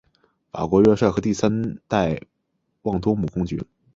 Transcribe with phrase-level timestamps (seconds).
[0.51, 2.19] 法国元帅和第三代
[2.81, 3.63] 旺多姆公爵。